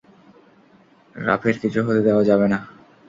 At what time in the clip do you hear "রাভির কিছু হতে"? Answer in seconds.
1.15-2.01